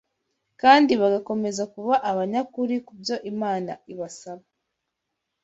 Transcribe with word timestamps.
kandi 0.61 0.91
bagakomeza 1.01 1.63
kuba 1.73 1.93
abanyakuri 2.11 2.75
ku 2.85 2.93
byo 2.99 3.15
Imana 3.31 3.71
ibasaba 3.93 4.43